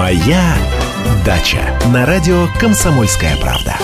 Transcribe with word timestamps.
Моя 0.00 0.56
дача 1.26 1.78
на 1.92 2.06
радио 2.06 2.48
Комсомольская 2.58 3.36
правда. 3.36 3.76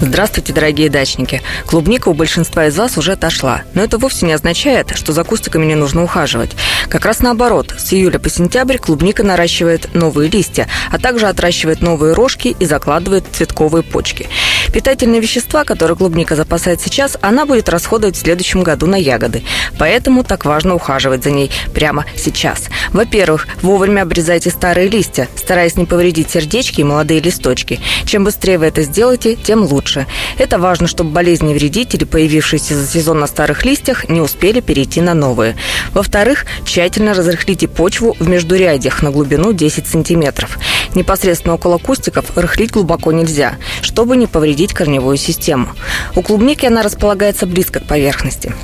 Здравствуйте, 0.00 0.52
дорогие 0.52 0.90
дачники. 0.90 1.40
Клубника 1.66 2.08
у 2.08 2.14
большинства 2.14 2.66
из 2.66 2.76
вас 2.76 2.98
уже 2.98 3.12
отошла. 3.12 3.62
Но 3.74 3.82
это 3.82 3.96
вовсе 3.96 4.26
не 4.26 4.32
означает, 4.32 4.96
что 4.96 5.12
за 5.12 5.22
кустиками 5.22 5.66
не 5.66 5.76
нужно 5.76 6.02
ухаживать. 6.02 6.50
Как 6.88 7.04
раз 7.04 7.20
наоборот. 7.20 7.72
С 7.78 7.92
июля 7.92 8.18
по 8.18 8.28
сентябрь 8.28 8.78
клубника 8.78 9.22
наращивает 9.22 9.94
новые 9.94 10.28
листья, 10.28 10.66
а 10.90 10.98
также 10.98 11.28
отращивает 11.28 11.80
новые 11.80 12.12
рожки 12.12 12.56
и 12.58 12.66
закладывает 12.66 13.24
цветковые 13.30 13.84
почки. 13.84 14.28
Питательные 14.72 15.20
вещества, 15.20 15.64
которые 15.64 15.96
клубника 15.96 16.36
запасает 16.36 16.80
сейчас, 16.80 17.18
она 17.20 17.44
будет 17.44 17.68
расходовать 17.68 18.16
в 18.16 18.20
следующем 18.20 18.62
году 18.62 18.86
на 18.86 18.96
ягоды. 18.96 19.42
Поэтому 19.78 20.22
так 20.22 20.44
важно 20.44 20.74
ухаживать 20.74 21.24
за 21.24 21.30
ней 21.30 21.50
прямо 21.74 22.04
сейчас. 22.16 22.68
Во-первых, 22.92 23.48
вовремя 23.62 24.02
обрезайте 24.02 24.50
старые 24.50 24.88
листья, 24.88 25.28
стараясь 25.36 25.76
не 25.76 25.86
повредить 25.86 26.30
сердечки 26.30 26.80
и 26.80 26.84
молодые 26.84 27.20
листочки. 27.20 27.80
Чем 28.04 28.24
быстрее 28.24 28.58
вы 28.58 28.66
это 28.66 28.82
сделаете, 28.82 29.36
тем 29.36 29.62
лучше. 29.62 30.06
Это 30.38 30.58
важно, 30.58 30.86
чтобы 30.86 31.10
болезни 31.10 31.52
вредители, 31.54 32.04
появившиеся 32.04 32.74
за 32.76 32.86
сезон 32.86 33.20
на 33.20 33.26
старых 33.26 33.64
листьях, 33.64 34.08
не 34.08 34.20
успели 34.20 34.60
перейти 34.60 35.00
на 35.00 35.14
новые. 35.14 35.56
Во-вторых, 35.92 36.46
тщательно 36.64 37.14
разрыхлите 37.14 37.68
почву 37.68 38.16
в 38.18 38.28
междурядьях 38.28 39.02
на 39.02 39.10
глубину 39.10 39.52
10 39.52 39.86
сантиметров. 39.86 40.58
Непосредственно 40.94 41.54
около 41.54 41.78
кустиков 41.78 42.36
рыхлить 42.36 42.70
глубоко 42.70 43.12
нельзя, 43.12 43.56
чтобы 43.90 44.16
не 44.16 44.28
повредить 44.28 44.72
корневую 44.72 45.16
систему. 45.16 45.70
У 46.14 46.22
клубники 46.22 46.64
она 46.64 46.82
располагается 46.82 47.44
близко 47.44 47.80
к 47.80 47.86
поверхности. 47.86 48.54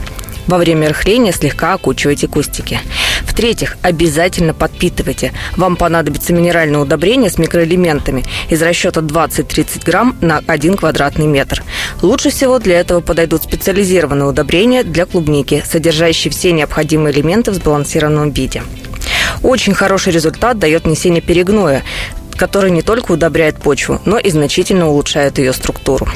Во 0.47 0.57
время 0.57 0.89
рыхления 0.89 1.33
слегка 1.33 1.73
окучивайте 1.73 2.29
кустики. 2.29 2.79
В-третьих, 3.23 3.77
обязательно 3.83 4.55
подпитывайте. 4.55 5.33
Вам 5.57 5.75
понадобится 5.75 6.33
минеральное 6.33 6.79
удобрение 6.79 7.29
с 7.29 7.39
микроэлементами 7.39 8.25
из 8.49 8.63
расчета 8.63 9.01
20-30 9.01 9.85
грамм 9.85 10.17
на 10.21 10.45
1 10.47 10.77
квадратный 10.77 11.27
метр. 11.27 11.65
Лучше 12.03 12.31
всего 12.31 12.61
для 12.61 12.79
этого 12.79 13.01
подойдут 13.01 13.43
специализированные 13.43 14.29
удобрения 14.29 14.85
для 14.85 15.07
клубники, 15.07 15.65
содержащие 15.67 16.31
все 16.31 16.53
необходимые 16.53 17.13
элементы 17.13 17.51
в 17.51 17.55
сбалансированном 17.55 18.31
виде. 18.31 18.63
Очень 19.43 19.75
хороший 19.75 20.13
результат 20.13 20.59
дает 20.59 20.85
внесение 20.85 21.21
перегноя, 21.21 21.83
который 22.37 22.71
не 22.71 22.83
только 22.83 23.13
удобряет 23.13 23.57
почву, 23.57 24.01
но 24.05 24.19
и 24.19 24.31
значительно 24.31 24.89
улучшает 24.89 25.39
ее 25.39 25.53
структуру. 25.53 26.09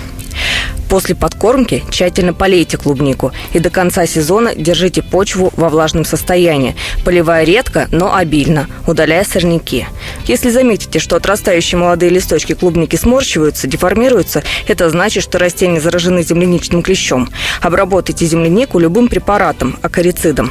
После 0.91 1.15
подкормки 1.15 1.85
тщательно 1.89 2.35
полейте 2.35 2.77
клубнику 2.77 3.31
и 3.53 3.61
до 3.61 3.71
конца 3.71 4.07
сезона 4.07 4.57
держите 4.57 5.03
почву 5.03 5.53
во 5.55 5.69
влажном 5.69 6.05
состоянии, 6.05 6.75
поливая 7.05 7.45
редко, 7.45 7.87
но 7.93 8.13
обильно, 8.13 8.67
удаляя 8.89 9.23
сорняки. 9.23 9.87
Если 10.27 10.51
заметите, 10.51 10.99
что 10.99 11.15
отрастающие 11.15 11.79
молодые 11.79 12.11
листочки 12.11 12.55
клубники 12.55 12.97
сморщиваются, 12.97 13.69
деформируются, 13.69 14.43
это 14.67 14.91
значит, 14.91 15.23
что 15.23 15.39
растения 15.39 15.81
заражены 15.81 16.25
земляничным 16.25 16.83
клещом. 16.83 17.29
Обработайте 17.63 18.27
землянику 18.27 18.81
любым 18.81 19.07
препаратом, 19.07 19.79
акарицидом. 19.83 20.51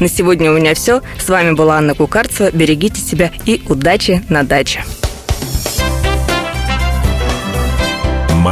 На 0.00 0.08
сегодня 0.08 0.50
у 0.50 0.54
меня 0.54 0.74
все. 0.74 1.00
С 1.24 1.28
вами 1.28 1.52
была 1.52 1.76
Анна 1.78 1.94
Кукарцева. 1.94 2.50
Берегите 2.50 3.00
себя 3.00 3.30
и 3.44 3.62
удачи 3.68 4.24
на 4.28 4.42
даче. 4.42 4.82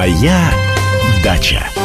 Моя 0.04 0.52
дача. 1.22 1.83